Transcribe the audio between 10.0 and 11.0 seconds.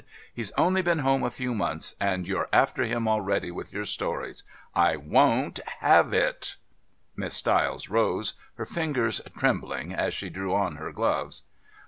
she drew on her